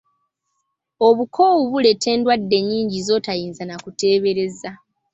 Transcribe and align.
Obukoowu 1.07 1.63
buleeta 1.71 2.07
eddwadde 2.15 2.57
nnyingi 2.61 2.99
z’otoyinza 3.05 3.63
na 3.65 3.75
kuteebereza. 3.83 4.71